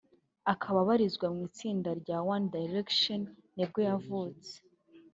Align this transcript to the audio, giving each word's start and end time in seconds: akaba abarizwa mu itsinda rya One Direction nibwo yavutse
akaba 0.53 0.77
abarizwa 0.83 1.27
mu 1.33 1.39
itsinda 1.49 1.89
rya 2.01 2.17
One 2.33 2.45
Direction 2.55 3.21
nibwo 3.55 3.79
yavutse 3.87 4.53